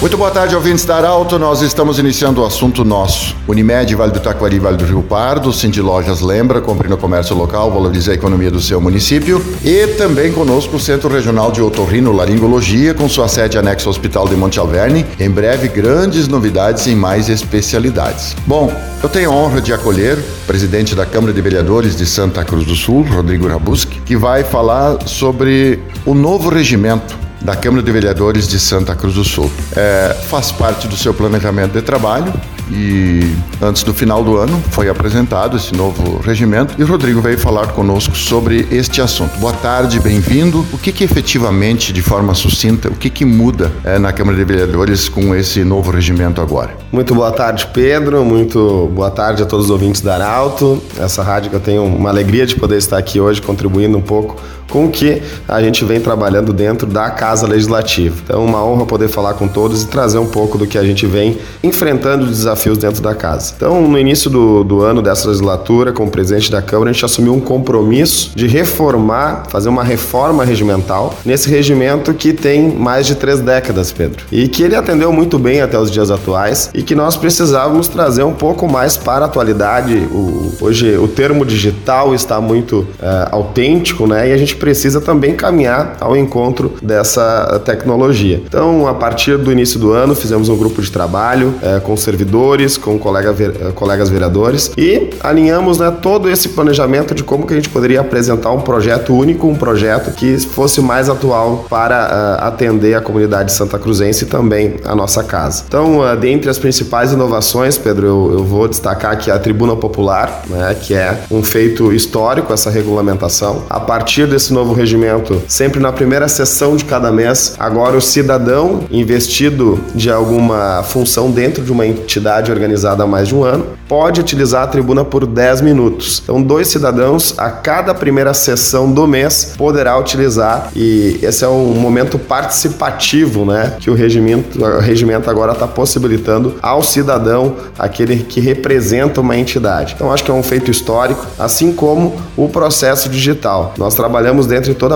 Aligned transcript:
Muito 0.00 0.16
boa 0.16 0.30
tarde, 0.30 0.56
ouvintes 0.56 0.86
da 0.86 0.96
Arauto. 0.96 1.38
Nós 1.38 1.60
estamos 1.60 1.98
iniciando 1.98 2.40
o 2.40 2.46
assunto 2.46 2.86
nosso. 2.86 3.36
Unimed, 3.46 3.94
Vale 3.94 4.12
do 4.12 4.18
Taquari, 4.18 4.58
Vale 4.58 4.78
do 4.78 4.84
Rio 4.86 5.02
Pardo, 5.02 5.52
Cindy 5.52 5.82
Lojas 5.82 6.22
Lembra, 6.22 6.62
compre 6.62 6.88
no 6.88 6.96
comércio 6.96 7.36
local, 7.36 7.70
valorize 7.70 8.10
a 8.10 8.14
economia 8.14 8.50
do 8.50 8.62
seu 8.62 8.80
município. 8.80 9.44
E 9.62 9.86
também 9.98 10.32
conosco 10.32 10.76
o 10.76 10.80
Centro 10.80 11.10
Regional 11.10 11.52
de 11.52 11.60
Otorrino 11.60 12.12
Laringologia, 12.12 12.94
com 12.94 13.10
sua 13.10 13.28
sede 13.28 13.58
anexa 13.58 13.88
ao 13.88 13.90
Hospital 13.90 14.26
de 14.26 14.34
Monte 14.36 14.58
Alverne. 14.58 15.04
Em 15.18 15.28
breve, 15.28 15.68
grandes 15.68 16.26
novidades 16.28 16.86
em 16.86 16.96
mais 16.96 17.28
especialidades. 17.28 18.34
Bom, 18.46 18.72
eu 19.02 19.08
tenho 19.10 19.30
a 19.30 19.34
honra 19.34 19.60
de 19.60 19.70
acolher 19.74 20.16
o 20.16 20.46
presidente 20.46 20.94
da 20.94 21.04
Câmara 21.04 21.34
de 21.34 21.42
Vereadores 21.42 21.94
de 21.94 22.06
Santa 22.06 22.42
Cruz 22.42 22.64
do 22.64 22.74
Sul, 22.74 23.02
Rodrigo 23.02 23.46
Rabuski, 23.46 24.00
que 24.00 24.16
vai 24.16 24.44
falar 24.44 25.06
sobre 25.06 25.78
o 26.06 26.14
novo 26.14 26.48
regimento 26.48 27.20
da 27.40 27.56
Câmara 27.56 27.82
de 27.82 27.90
Vereadores 27.90 28.46
de 28.46 28.58
Santa 28.58 28.94
Cruz 28.94 29.14
do 29.14 29.24
Sul. 29.24 29.50
É, 29.74 30.14
faz 30.28 30.52
parte 30.52 30.86
do 30.86 30.96
seu 30.96 31.14
planejamento 31.14 31.72
de 31.72 31.82
trabalho 31.82 32.32
e 32.70 33.34
antes 33.60 33.82
do 33.82 33.92
final 33.92 34.22
do 34.22 34.36
ano 34.36 34.62
foi 34.70 34.88
apresentado 34.88 35.56
esse 35.56 35.74
novo 35.74 36.18
regimento 36.18 36.74
e 36.78 36.82
o 36.82 36.86
Rodrigo 36.86 37.20
veio 37.20 37.38
falar 37.38 37.68
conosco 37.68 38.16
sobre 38.16 38.66
este 38.70 39.00
assunto. 39.00 39.38
Boa 39.38 39.52
tarde, 39.52 39.98
bem-vindo. 40.00 40.64
O 40.72 40.78
que, 40.78 40.92
que 40.92 41.04
efetivamente, 41.04 41.92
de 41.92 42.02
forma 42.02 42.34
sucinta, 42.34 42.88
o 42.88 42.94
que, 42.94 43.10
que 43.10 43.24
muda 43.24 43.72
é, 43.84 43.98
na 43.98 44.12
Câmara 44.12 44.36
de 44.36 44.44
Vereadores 44.44 45.08
com 45.08 45.34
esse 45.34 45.64
novo 45.64 45.90
regimento 45.90 46.40
agora? 46.40 46.76
Muito 46.92 47.14
boa 47.14 47.32
tarde, 47.32 47.66
Pedro. 47.72 48.24
Muito 48.24 48.90
boa 48.94 49.10
tarde 49.10 49.42
a 49.42 49.46
todos 49.46 49.66
os 49.66 49.70
ouvintes 49.70 50.00
da 50.00 50.14
Arauto. 50.14 50.82
Essa 50.98 51.22
rádio 51.22 51.50
que 51.50 51.56
eu 51.56 51.60
tenho 51.60 51.84
uma 51.84 52.08
alegria 52.08 52.46
de 52.46 52.56
poder 52.56 52.78
estar 52.78 52.98
aqui 52.98 53.20
hoje 53.20 53.42
contribuindo 53.42 53.96
um 53.96 54.02
pouco 54.02 54.36
com 54.70 54.86
o 54.86 54.90
que 54.90 55.20
a 55.46 55.60
gente 55.60 55.84
vem 55.84 56.00
trabalhando 56.00 56.52
dentro 56.52 56.86
da 56.86 57.10
Casa 57.10 57.46
Legislativa. 57.46 58.16
Então, 58.24 58.44
uma 58.44 58.64
honra 58.64 58.86
poder 58.86 59.08
falar 59.08 59.34
com 59.34 59.46
todos 59.46 59.82
e 59.82 59.86
trazer 59.88 60.18
um 60.18 60.26
pouco 60.26 60.56
do 60.56 60.66
que 60.66 60.78
a 60.78 60.84
gente 60.84 61.06
vem 61.06 61.38
enfrentando 61.62 62.24
os 62.24 62.30
desafios 62.60 62.78
dentro 62.78 63.02
da 63.02 63.14
casa. 63.14 63.54
Então, 63.56 63.80
no 63.88 63.98
início 63.98 64.30
do, 64.30 64.62
do 64.62 64.82
ano 64.82 65.00
dessa 65.00 65.28
legislatura, 65.28 65.92
como 65.92 66.10
presidente 66.10 66.50
da 66.50 66.60
Câmara, 66.60 66.90
a 66.90 66.92
gente 66.92 67.04
assumiu 67.04 67.34
um 67.34 67.40
compromisso 67.40 68.32
de 68.34 68.46
reformar, 68.46 69.44
fazer 69.48 69.68
uma 69.68 69.82
reforma 69.82 70.44
regimental 70.44 71.14
nesse 71.24 71.48
regimento 71.48 72.12
que 72.12 72.32
tem 72.32 72.70
mais 72.70 73.06
de 73.06 73.14
três 73.14 73.40
décadas, 73.40 73.90
Pedro, 73.92 74.24
e 74.30 74.48
que 74.48 74.62
ele 74.62 74.76
atendeu 74.76 75.12
muito 75.12 75.38
bem 75.38 75.60
até 75.60 75.78
os 75.78 75.90
dias 75.90 76.10
atuais 76.10 76.70
e 76.74 76.82
que 76.82 76.94
nós 76.94 77.16
precisávamos 77.16 77.88
trazer 77.88 78.22
um 78.22 78.34
pouco 78.34 78.68
mais 78.68 78.96
para 78.96 79.24
a 79.24 79.28
atualidade. 79.28 79.96
O, 80.10 80.52
hoje, 80.60 80.96
o 80.96 81.08
termo 81.08 81.44
digital 81.44 82.14
está 82.14 82.40
muito 82.40 82.80
uh, 82.80 82.86
autêntico, 83.30 84.06
né? 84.06 84.28
E 84.28 84.32
a 84.32 84.36
gente 84.36 84.56
precisa 84.56 85.00
também 85.00 85.34
caminhar 85.34 85.96
ao 86.00 86.16
encontro 86.16 86.74
dessa 86.82 87.60
tecnologia. 87.64 88.42
Então, 88.46 88.86
a 88.86 88.94
partir 88.94 89.38
do 89.38 89.50
início 89.50 89.78
do 89.78 89.92
ano, 89.92 90.14
fizemos 90.14 90.48
um 90.48 90.56
grupo 90.56 90.82
de 90.82 90.90
trabalho 90.90 91.54
é, 91.62 91.80
com 91.80 91.96
servidores, 91.96 92.49
com 92.80 92.98
colega, 92.98 93.34
eh, 93.38 93.72
colegas 93.74 94.08
vereadores 94.10 94.70
e 94.76 95.10
alinhamos 95.22 95.78
né, 95.78 95.90
todo 96.02 96.28
esse 96.28 96.50
planejamento 96.50 97.14
de 97.14 97.22
como 97.22 97.46
que 97.46 97.54
a 97.54 97.56
gente 97.56 97.68
poderia 97.68 98.00
apresentar 98.00 98.50
um 98.50 98.60
projeto 98.60 99.14
único, 99.14 99.46
um 99.46 99.54
projeto 99.54 100.12
que 100.12 100.38
fosse 100.38 100.80
mais 100.80 101.08
atual 101.08 101.64
para 101.70 102.40
uh, 102.40 102.44
atender 102.46 102.94
a 102.94 103.00
comunidade 103.00 103.52
santa 103.52 103.78
cruzense 103.78 104.24
e 104.24 104.26
também 104.26 104.76
a 104.84 104.94
nossa 104.94 105.22
casa. 105.22 105.64
Então, 105.66 106.00
uh, 106.00 106.16
dentre 106.16 106.50
as 106.50 106.58
principais 106.58 107.12
inovações, 107.12 107.78
Pedro, 107.78 108.06
eu, 108.06 108.32
eu 108.32 108.44
vou 108.44 108.68
destacar 108.68 109.12
aqui 109.12 109.30
a 109.30 109.38
Tribuna 109.38 109.76
Popular, 109.76 110.42
né, 110.48 110.76
que 110.80 110.94
é 110.94 111.20
um 111.30 111.42
feito 111.42 111.92
histórico, 111.92 112.52
essa 112.52 112.68
regulamentação. 112.68 113.62
A 113.70 113.80
partir 113.80 114.26
desse 114.26 114.50
esse 114.50 114.52
novo 114.54 114.72
regimento, 114.72 115.40
sempre 115.46 115.78
na 115.78 115.92
primeira 115.92 116.26
sessão 116.26 116.74
de 116.74 116.84
cada 116.84 117.12
mês, 117.12 117.54
agora 117.58 117.96
o 117.96 118.00
cidadão 118.00 118.80
investido 118.90 119.78
de 119.94 120.10
alguma 120.10 120.82
função 120.82 121.30
dentro 121.30 121.62
de 121.62 121.70
uma 121.70 121.86
entidade 121.86 122.29
organizada 122.50 123.04
há 123.04 123.06
mais 123.06 123.28
de 123.28 123.34
um 123.34 123.42
ano 123.42 123.66
pode 123.88 124.20
utilizar 124.20 124.62
a 124.62 124.66
tribuna 124.68 125.04
por 125.04 125.26
10 125.26 125.62
minutos. 125.62 126.20
Então, 126.22 126.40
dois 126.40 126.68
cidadãos 126.68 127.34
a 127.36 127.50
cada 127.50 127.92
primeira 127.92 128.32
sessão 128.32 128.90
do 128.92 129.04
mês 129.04 129.54
poderá 129.58 129.98
utilizar 129.98 130.70
e 130.76 131.18
esse 131.22 131.44
é 131.44 131.48
um 131.48 131.74
momento 131.74 132.16
participativo, 132.16 133.44
né, 133.44 133.74
que 133.80 133.90
o 133.90 133.94
regimento, 133.94 134.64
o 134.64 134.78
regimento 134.78 135.28
agora 135.28 135.52
está 135.52 135.66
possibilitando 135.66 136.54
ao 136.62 136.84
cidadão, 136.84 137.56
aquele 137.76 138.18
que 138.18 138.38
representa 138.40 139.20
uma 139.20 139.36
entidade. 139.36 139.94
Então, 139.96 140.12
acho 140.12 140.22
que 140.22 140.30
é 140.30 140.34
um 140.34 140.42
feito 140.42 140.70
histórico, 140.70 141.26
assim 141.36 141.72
como 141.72 142.14
o 142.36 142.48
processo 142.48 143.08
digital. 143.08 143.74
Nós 143.76 143.96
trabalhamos 143.96 144.46
dentro 144.46 144.72
de 144.72 144.76
toda 144.76 144.94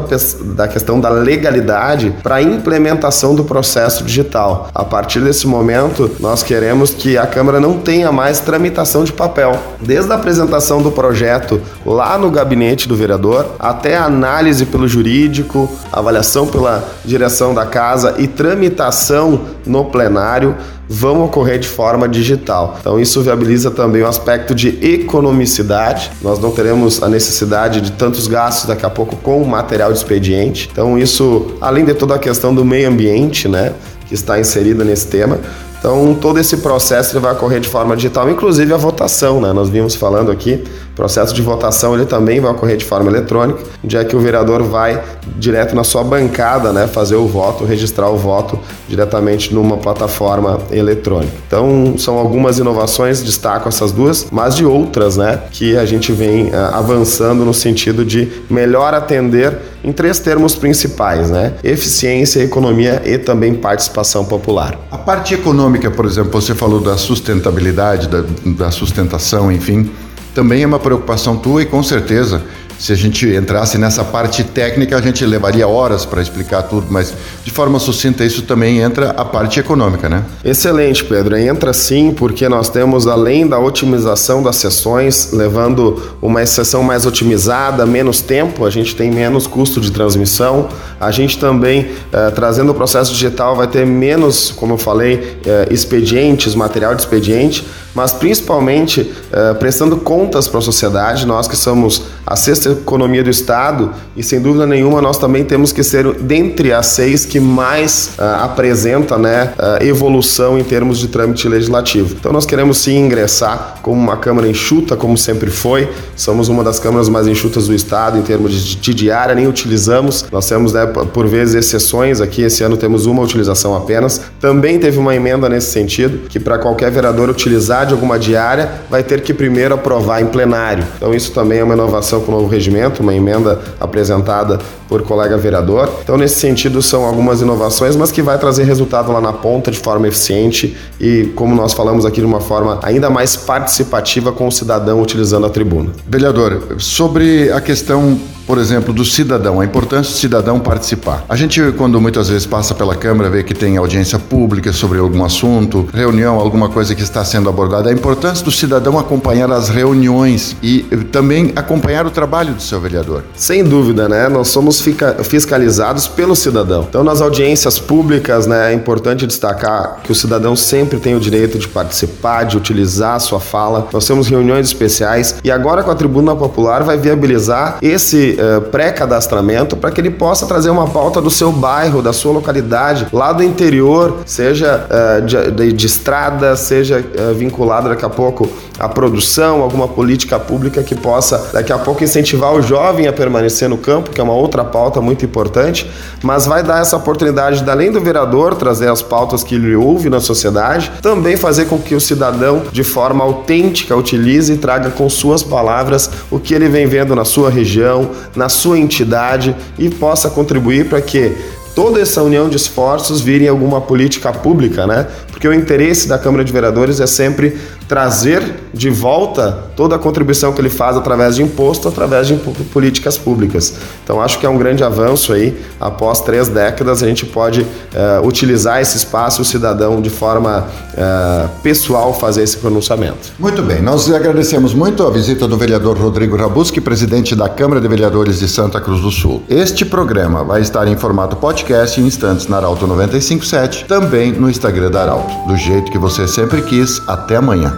a 0.59 0.69
questão 0.69 1.01
da 1.01 1.09
legalidade 1.09 2.15
para 2.23 2.37
a 2.37 2.43
implementação 2.43 3.35
do 3.35 3.43
processo 3.43 4.05
digital. 4.05 4.69
A 4.73 4.85
partir 4.85 5.21
desse 5.21 5.47
momento, 5.49 6.11
nós 6.21 6.43
queremos 6.43 6.91
que 6.91 7.19
a 7.19 7.24
Câmara 7.27 7.61
não 7.61 7.79
tenha 7.79 8.11
mais 8.13 8.41
tramitação 8.41 9.05
de 9.05 9.13
papel. 9.13 9.59
Desde 9.81 10.11
a 10.13 10.15
apresentação 10.15 10.83
do 10.83 10.91
projeto 10.91 11.61
lá 11.85 12.17
no 12.19 12.31
gabinete 12.31 12.89
do 12.89 12.97
vereador, 12.97 13.55
até 13.59 13.97
a 13.97 14.05
análise 14.05 14.67
pelo 14.67 14.89
jurídico, 14.89 15.69
avaliação 15.93 16.47
pela 16.47 16.85
direção 17.05 17.55
da 17.55 17.67
casa 17.67 18.15
e 18.19 18.27
tramitação 18.27 19.41
no 19.67 19.87
plenário, 19.87 20.57
vão 20.89 21.25
ocorrer 21.25 21.59
de 21.59 21.69
forma 21.69 22.09
digital. 22.09 22.77
Então 22.81 23.01
isso 23.01 23.23
viabiliza 23.23 23.71
também 23.71 24.03
o 24.03 24.07
aspecto 24.07 24.55
de 24.55 24.79
economicidade. 24.83 26.11
Nós 26.23 26.39
não 26.39 26.51
teremos 26.51 27.03
a 27.03 27.09
necessidade 27.09 27.81
de 27.81 27.93
tantos 27.93 28.27
gastos 28.27 28.67
daqui 28.67 28.85
a 28.85 28.91
pouco 28.91 29.17
com 29.17 29.41
o 29.41 29.49
material 29.49 29.93
de 29.93 29.99
expediente. 29.99 30.69
Então 30.71 30.99
isso, 30.99 31.55
além 31.61 31.85
de 31.85 31.95
toda 31.95 32.15
a 32.15 32.19
questão 32.19 32.55
do 32.55 32.65
meio 32.65 32.89
ambiente, 32.89 33.49
né, 33.49 33.73
que 34.07 34.15
está 34.15 34.39
inserida 34.39 34.85
nesse 34.85 35.07
tema, 35.07 35.39
então, 35.85 36.15
todo 36.15 36.41
esse 36.41 36.57
processo 36.57 37.13
ele 37.13 37.21
vai 37.21 37.35
ocorrer 37.35 37.61
de 37.61 37.69
forma 37.69 37.95
digital, 37.95 38.31
inclusive 38.31 38.73
a 38.73 38.77
votação, 38.79 39.39
né? 39.39 39.53
Nós 39.53 39.69
vimos 39.69 39.95
falando 39.95 40.31
aqui, 40.31 40.65
o 40.95 40.97
processo 40.97 41.35
de 41.35 41.43
votação 41.43 41.93
ele 41.93 42.07
também 42.07 42.41
vai 42.41 42.53
ocorrer 42.53 42.77
de 42.77 42.85
forma 42.85 43.11
eletrônica, 43.11 43.59
onde 43.83 43.97
é 43.97 44.05
que 44.05 44.15
o 44.15 44.21
vereador 44.21 44.63
vai 44.63 45.03
direto 45.37 45.75
na 45.75 45.83
sua 45.83 46.05
bancada, 46.05 46.73
né, 46.73 46.87
fazer 46.87 47.17
o 47.17 47.27
voto, 47.27 47.65
registrar 47.65 48.09
o 48.11 48.17
voto 48.17 48.57
diretamente 48.89 49.53
numa 49.53 49.77
plataforma 49.77 50.61
eletrônica. 50.71 51.33
Então, 51.49 51.97
são 51.99 52.17
algumas 52.17 52.59
inovações, 52.61 53.25
destaco 53.25 53.69
essas 53.69 53.91
duas, 53.91 54.29
mas 54.31 54.55
de 54.55 54.65
outras, 54.65 55.17
né, 55.17 55.41
que 55.51 55.77
a 55.77 55.85
gente 55.85 56.13
vem 56.13 56.47
uh, 56.47 56.75
avançando 56.75 57.45
no 57.45 57.53
sentido 57.53 58.05
de 58.05 58.31
melhor 58.49 58.95
atender 58.95 59.59
em 59.83 59.93
três 59.93 60.21
termos 60.21 60.55
principais, 60.55 61.31
né? 61.31 61.53
Eficiência, 61.63 62.41
economia 62.41 63.03
e 63.05 63.19
também 63.19 63.53
participação 63.53 64.25
popular. 64.25 64.79
A 64.91 64.97
parte 64.97 65.35
econômica, 65.35 65.91
por 65.91 66.07
exemplo, 66.07 66.41
você 66.41 66.55
falou 66.55 66.81
da 66.81 66.97
sustentabilidade, 66.97 68.09
da, 68.09 68.25
da 68.47 68.71
sustentação, 68.71 69.53
enfim, 69.53 69.91
também 70.35 70.63
é 70.63 70.67
uma 70.67 70.79
preocupação 70.79 71.37
tua 71.37 71.63
e 71.63 71.67
com 71.67 71.83
certeza 71.83 72.43
se 72.79 72.93
a 72.93 72.97
gente 72.97 73.27
entrasse 73.29 73.79
nessa 73.79 74.05
parte 74.05 74.43
técnica, 74.43 74.97
a 74.99 75.01
gente 75.01 75.25
levaria 75.25 75.67
horas 75.67 76.05
para 76.05 76.21
explicar 76.21 76.63
tudo, 76.63 76.87
mas 76.91 77.15
de 77.45 77.51
forma 77.51 77.79
sucinta 77.79 78.25
isso 78.25 78.43
também 78.43 78.81
entra 78.81 79.11
a 79.11 79.25
parte 79.25 79.61
econômica, 79.61 80.09
né? 80.09 80.25
Excelente, 80.45 81.05
Pedro. 81.05 81.37
Entra 81.37 81.73
sim, 81.73 82.13
porque 82.13 82.49
nós 82.49 82.69
temos 82.69 83.07
além 83.07 83.47
da 83.47 83.59
otimização 83.59 84.43
das 84.43 84.57
sessões, 84.57 85.31
levando 85.33 86.17
uma 86.21 86.45
sessão 86.47 86.83
mais 86.83 87.07
otimizada, 87.07 87.87
menos 87.87 88.21
tempo, 88.21 88.65
a 88.65 88.71
gente 88.71 88.95
tem 88.95 89.11
menos 89.11 89.47
custo 89.47 89.81
de 89.81 89.91
transmissão. 89.91 90.69
A 91.01 91.11
gente 91.11 91.39
também, 91.39 91.91
eh, 92.13 92.31
trazendo 92.31 92.73
o 92.73 92.75
processo 92.75 93.13
digital, 93.13 93.57
vai 93.57 93.67
ter 93.67 93.87
menos, 93.87 94.51
como 94.51 94.75
eu 94.75 94.79
falei, 94.79 95.39
eh, 95.47 95.69
expedientes, 95.71 96.55
material 96.55 96.95
de 96.95 97.03
expediente, 97.03 97.65
mas 97.95 98.13
principalmente 98.13 99.13
eh, 99.33 99.55
prestando 99.55 99.97
contas 99.97 100.49
para 100.49 100.59
a 100.59 100.63
sociedade, 100.63 101.27
nós 101.27 101.47
que 101.47 101.57
somos 101.57 102.03
a 102.27 102.37
sexta 102.37 102.71
economia 102.71 103.23
do 103.23 103.31
Estado 103.31 103.93
e 104.17 104.23
sem 104.23 104.41
dúvida 104.41 104.67
nenhuma 104.67 105.03
nós 105.03 105.19
também 105.19 105.45
temos 105.45 105.73
que 105.73 105.83
ser 105.83 106.13
dentre 106.15 106.73
as 106.73 106.87
seis 106.87 107.25
que 107.25 107.39
mais 107.39 108.13
uh, 108.19 108.45
apresenta 108.45 109.19
né, 109.19 109.53
uh, 109.59 109.85
evolução 109.85 110.59
em 110.59 110.65
termos 110.65 110.99
de 110.99 111.09
trâmite 111.09 111.47
legislativo. 111.49 112.15
Então 112.19 112.33
nós 112.33 112.47
queremos 112.47 112.79
sim 112.79 112.97
ingressar 112.97 113.77
como 113.83 114.01
uma 114.01 114.17
Câmara 114.17 114.49
enxuta, 114.49 114.97
como 114.97 115.19
sempre 115.19 115.51
foi. 115.51 115.89
Somos 116.17 116.49
uma 116.49 116.65
das 116.65 116.79
câmaras 116.79 117.09
mais 117.09 117.27
enxutas 117.27 117.67
do 117.67 117.75
Estado 117.75 118.19
em 118.19 118.23
termos 118.23 118.53
de, 118.53 118.77
de 118.77 118.95
diária, 118.95 119.35
nem 119.35 119.47
utilizamos. 119.47 120.25
Nós 120.33 120.49
temos 120.49 120.73
né, 120.73 120.87
por 120.87 121.27
vezes 121.27 121.55
exceções 121.55 122.21
aqui, 122.21 122.43
esse 122.43 122.63
ano 122.63 122.77
temos 122.77 123.05
uma 123.05 123.23
utilização 123.23 123.77
apenas. 123.77 124.21
Também 124.41 124.79
teve 124.79 124.99
uma 124.99 125.15
emenda 125.15 125.49
nesse 125.49 125.73
sentido, 125.73 126.27
que 126.29 126.41
para 126.41 126.59
qualquer 126.59 126.91
vereador 126.91 127.29
utilizar 127.29 127.84
utilidade, 127.85 127.93
alguma 127.93 128.19
diária, 128.19 128.71
vai 128.89 129.03
ter 129.03 129.21
que 129.21 129.33
primeiro 129.33 129.75
aprovar 129.75 130.21
em 130.21 130.27
plenário. 130.27 130.85
Então 130.97 131.15
isso 131.15 131.33
também 131.33 131.59
é 131.59 131.65
uma 131.65 131.75
inovação 131.75 132.21
com 132.21 132.33
o 132.33 132.35
novo 132.37 132.49
regimento, 132.49 133.03
uma 133.03 133.15
emenda 133.15 133.61
apresentada 133.79 134.59
por 134.89 135.03
colega 135.03 135.37
vereador. 135.37 135.91
Então 136.03 136.17
nesse 136.17 136.41
sentido 136.41 136.83
são 136.83 137.05
algumas 137.05 137.41
inovações, 137.41 137.97
mas 137.97 138.11
que 138.11 138.23
vai 138.23 138.39
trazer 138.39 138.65
resultado 138.65 139.13
lá 139.13 139.21
na 139.21 139.33
ponta 139.33 139.71
de 139.71 139.79
forma 139.79 140.09
eficiente 140.09 140.77
e 141.01 141.33
como 141.35 141.55
nós 141.55 141.73
falamos 141.73 142.05
aqui 142.05 142.21
de 142.21 142.27
uma 142.27 142.41
forma 142.41 142.81
ainda 142.83 143.11
mais 143.11 143.37
participativa 143.37 144.33
com 144.33 144.49
o 144.49 144.53
cidadão 144.53 145.01
utilizando 145.01 145.47
a 145.47 145.51
tribuna. 145.51 145.91
Vereador, 146.07 146.77
sobre 146.79 147.51
a 147.53 147.61
questão 147.61 148.19
por 148.47 148.59
exemplo, 148.59 148.93
do 148.93 149.05
cidadão, 149.05 149.61
a 149.61 149.65
importância 149.65 150.13
do 150.13 150.19
cidadão 150.19 150.61
participar. 150.61 151.25
A 151.29 151.37
gente, 151.37 151.61
quando 151.77 152.01
muitas 152.01 152.29
vezes 152.29 152.47
passa 152.47 152.75
pela 152.75 152.95
Câmara, 152.95 153.31
vê 153.31 153.43
que 153.43 153.55
tem 153.55 153.77
audiência 153.77 154.19
pública 154.19 154.73
sobre 154.73 154.99
algum 154.99 155.25
assunto, 155.25 155.89
reunião, 155.93 156.39
alguma 156.39 156.69
coisa 156.69 156.95
que 156.95 157.03
está 157.03 157.25
sendo 157.25 157.49
abordada. 157.49 157.74
A 157.79 157.93
importância 157.93 158.45
do 158.45 158.51
cidadão 158.51 158.99
acompanhar 158.99 159.51
as 159.51 159.69
reuniões 159.69 160.57
e 160.63 160.81
também 161.11 161.53
acompanhar 161.57 162.07
o 162.07 162.11
trabalho 162.11 162.55
do 162.55 162.63
seu 162.63 162.81
vereador. 162.81 163.25
Sem 163.35 163.65
dúvida, 163.65 164.09
né? 164.09 164.29
Nós 164.29 164.49
somos 164.49 164.83
fiscalizados 165.25 166.07
pelo 166.07 166.37
cidadão. 166.37 166.87
Então, 166.89 167.03
nas 167.03 167.21
audiências 167.21 167.79
públicas, 167.79 168.47
né, 168.47 168.73
é 168.73 168.75
importante 168.75 169.27
destacar 169.27 170.01
que 170.03 170.13
o 170.13 170.15
cidadão 170.15 170.55
sempre 170.55 170.99
tem 170.99 171.15
o 171.15 171.21
direito 171.21 171.59
de 171.59 171.67
participar, 171.67 172.45
de 172.45 172.57
utilizar 172.57 173.17
a 173.17 173.21
sua 173.21 173.41
fala. 173.41 173.89
Nós 173.93 174.07
temos 174.07 174.29
reuniões 174.29 174.69
especiais 174.69 175.37
e 175.43 175.51
agora 175.51 175.83
com 175.83 175.91
a 175.91 175.95
Tribuna 175.95 176.35
Popular 176.37 176.83
vai 176.83 176.97
viabilizar 176.97 177.79
esse 177.83 178.39
uh, 178.39 178.61
pré-cadastramento 178.63 179.77
para 179.77 179.91
que 179.91 180.01
ele 180.01 180.11
possa 180.11 180.47
trazer 180.47 180.71
uma 180.71 180.89
pauta 180.89 181.21
do 181.21 181.31
seu 181.31 181.51
bairro, 181.51 182.03
da 182.03 182.13
sua 182.13 182.33
localidade, 182.33 183.07
lá 183.13 183.33
do 183.33 183.43
interior, 183.43 184.19
seja 184.27 184.87
uh, 184.89 185.23
de, 185.25 185.51
de, 185.51 185.73
de, 185.73 185.87
estrada, 185.87 186.57
seja 186.57 186.99
uh, 187.01 187.35
vinculado 187.35 187.64
daqui 187.89 188.05
a 188.05 188.11
pouco 188.11 188.49
à 188.79 188.89
produção, 188.89 189.63
alguma 189.63 189.89
política 189.89 190.39
pública 190.39 190.83
que 190.83 190.95
possa 190.95 191.51
daqui 191.53 191.73
a 191.73 191.79
pouco 191.79 192.03
incentivar 192.03 192.53
o 192.53 192.63
jovem 192.63 193.07
a 193.07 193.13
permanecer 193.13 193.69
no 193.69 193.79
campo, 193.79 194.11
que 194.11 194.21
é 194.21 194.25
uma 194.25 194.35
outra 194.35 194.65
pauta 194.65 195.01
muito 195.01 195.25
importante, 195.25 195.91
mas 196.23 196.47
vai 196.47 196.63
dar 196.63 196.81
essa 196.81 196.97
oportunidade 196.97 197.63
de, 197.63 197.71
além 197.71 197.91
do 197.91 198.01
vereador 198.01 198.55
trazer 198.55 198.89
as 198.89 199.03
pautas 199.03 199.43
que 199.43 199.55
ele 199.55 199.75
ouve 199.75 200.09
na 200.09 200.21
sociedade, 200.21 200.91
também 201.01 201.37
fazer 201.37 201.67
com 201.67 201.79
que 201.79 201.95
o 201.95 202.01
cidadão, 202.01 202.63
de 202.73 202.85
forma 202.85 203.25
autêntica, 203.25 203.97
utilize 203.97 204.53
e 204.53 204.57
traga 204.57 204.91
com 204.91 205.09
suas 205.09 205.43
palavras 205.43 206.11
o 206.31 206.39
que 206.39 206.55
ele 206.55 206.69
vem 206.69 206.87
vendo 206.87 207.15
na 207.15 207.25
sua 207.25 207.51
região, 207.51 208.11
na 208.35 208.49
sua 208.49 208.79
entidade 208.79 209.55
e 209.79 209.89
possa 209.89 210.31
contribuir 210.31 210.89
para 210.89 211.01
que 211.01 211.37
toda 211.75 212.01
essa 212.01 212.23
união 212.23 212.49
de 212.49 212.57
esforços 212.57 213.21
vire 213.21 213.49
alguma 213.49 213.81
política 213.81 214.33
pública, 214.33 214.87
né? 214.87 215.07
Porque 215.31 215.49
o 215.49 215.53
interesse 215.53 216.07
da 216.07 216.19
Câmara 216.19 216.45
de 216.45 216.53
Vereadores 216.53 217.01
é 217.01 217.07
sempre 217.07 217.59
trazer 217.89 218.43
de 218.73 218.91
volta 218.91 219.65
toda 219.77 219.97
a 219.97 219.99
contribuição 219.99 220.53
que 220.53 220.61
ele 220.61 220.71
faz 220.71 220.97
através 220.97 221.37
de 221.37 221.43
imposto, 221.43 221.89
através 221.89 222.27
de 222.27 222.35
políticas 222.73 223.17
públicas. 223.17 223.75
Então 224.03 224.21
acho 224.21 224.39
que 224.39 224.47
é 224.47 224.49
um 224.49 224.59
grande 224.59 224.83
avanço 224.83 225.33
aí. 225.33 225.57
Após 225.81 226.21
três 226.21 226.49
décadas 226.49 227.03
a 227.03 227.07
gente 227.07 227.27
pode 227.27 227.63
uh, 227.63 228.27
utilizar 228.27 228.81
esse 228.81 228.97
espaço 228.97 229.43
o 229.43 229.45
cidadão 229.45 230.01
de 230.01 230.11
forma 230.11 230.67
uh, 230.95 231.49
pessoal 231.63 232.13
fazer 232.15 232.43
esse 232.43 232.57
pronunciamento. 232.57 233.33
Muito 233.39 233.63
bem, 233.63 233.81
nós 233.83 234.11
agradecemos 234.13 234.75
muito 234.75 235.07
a 235.07 235.11
visita 235.11 235.47
do 235.47 235.57
vereador 235.57 235.97
Rodrigo 235.97 236.37
Rabuski, 236.37 236.81
presidente 236.81 237.35
da 237.35 237.49
Câmara 237.49 237.81
de 237.81 237.89
Vereadores 237.89 238.39
de 238.39 238.49
Santa 238.49 238.81
Cruz 238.81 239.01
do 239.01 239.11
Sul. 239.11 239.43
Este 239.49 239.85
programa 239.85 240.43
vai 240.43 240.61
estar 240.61 240.87
em 240.89 240.97
formato 240.97 241.37
podcast 241.37 242.01
em 242.01 242.07
instantes 242.07 242.49
na 242.49 242.57
Arauto 242.57 242.87
957, 242.87 243.85
também 243.87 244.33
no 244.33 244.49
Instagram 244.49 244.91
da 244.91 245.03
Arauto. 245.03 245.49
Do 245.49 245.57
jeito 245.57 245.91
que 245.91 245.99
você 245.99 246.27
sempre 246.27 246.63
quis. 246.63 247.01
Até 247.07 247.37
amanhã. 247.37 247.74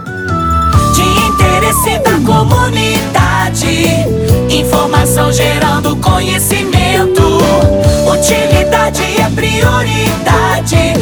De 0.93 1.01
interesse 1.27 1.99
da 1.99 2.19
comunidade, 2.25 3.87
informação 4.49 5.31
gerando 5.31 5.95
conhecimento. 5.97 7.21
Utilidade 8.11 9.03
é 9.19 9.29
prioridade. 9.29 10.93